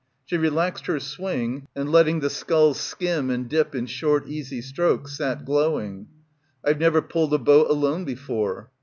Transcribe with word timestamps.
She 0.25 0.35
relaxed 0.35 0.87
her 0.87 0.99
swing, 0.99 1.67
and 1.75 1.91
letting 1.91 2.21
the 2.21 2.29
sculls 2.31 2.79
skim 2.79 3.29
and 3.29 3.47
dip 3.47 3.75
in 3.75 3.85
short 3.85 4.27
easy 4.27 4.59
strokes, 4.59 5.15
sat 5.17 5.45
glowing. 5.45 6.07
"Pve 6.65 6.79
never 6.79 7.03
pulled 7.03 7.35
a 7.35 7.37
boat 7.37 7.69
alone 7.69 8.03
before." 8.03 8.71